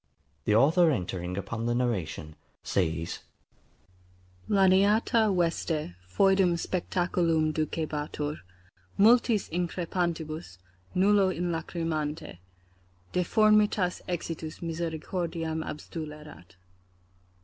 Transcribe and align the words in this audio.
The 0.45 0.55
author 0.55 0.89
entering 0.89 1.37
upon 1.37 1.67
the 1.67 1.75
narration, 1.75 2.35
says, 2.63 3.19
LANIATA 4.49 5.31
VESTE, 5.31 5.93
FOEDUM 6.07 6.57
SPECACULUM 6.57 7.51
DUCEBATUR, 7.51 8.39
MULTIS 8.97 9.49
INCREPANTIBUS, 9.49 10.57
NULLO 10.95 11.29
INLACRIMANTE: 11.29 12.39
deformatitas 13.13 14.01
exitus 14.09 14.59
misericordiam 14.63 15.61
abstulerat. 15.63 16.55